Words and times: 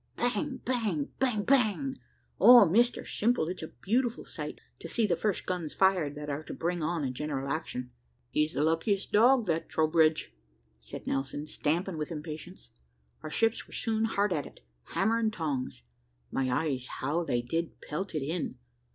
Bang 0.15 0.57
bang 0.65 1.09
bang, 1.19 1.43
bang! 1.43 1.99
Oh, 2.39 2.61
Mr 2.67 3.05
Simple, 3.05 3.47
it's 3.47 3.61
a 3.61 3.67
beautiful 3.67 4.25
sight, 4.25 4.59
to 4.79 4.89
see 4.89 5.05
the 5.05 5.15
first 5.15 5.45
guns 5.45 5.75
fired, 5.75 6.15
that 6.15 6.27
are 6.27 6.41
to 6.45 6.55
bring 6.55 6.81
on 6.81 7.03
a 7.03 7.11
general 7.11 7.47
action. 7.49 7.91
`He's 8.35 8.53
the 8.55 8.63
luckiest 8.63 9.11
dog, 9.11 9.45
that 9.45 9.69
Troubridge,' 9.69 10.33
said 10.79 11.05
Nelson, 11.05 11.45
stamping 11.45 11.99
with 11.99 12.11
impatience. 12.11 12.71
Our 13.21 13.29
ships 13.29 13.67
were 13.67 13.73
soon 13.73 14.05
hard 14.05 14.33
at 14.33 14.47
it, 14.47 14.61
hammer 14.85 15.19
and 15.19 15.31
tongs, 15.31 15.83
(my 16.31 16.49
eyes, 16.51 16.87
how 16.99 17.23
they 17.23 17.43
did 17.43 17.79
pelt 17.79 18.15
it 18.15 18.23
in!) 18.23 18.57